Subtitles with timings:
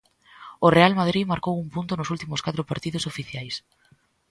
[0.65, 3.55] O Real Madrid marcou un punto nos últimos catro partidos oficiais.